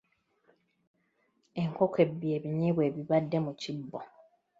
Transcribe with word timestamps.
Enkoko 1.61 1.97
ebbye 2.05 2.31
ebinyeebwa 2.37 2.83
ebibadde 2.89 3.37
mu 3.45 3.53
kibbo. 3.61 3.99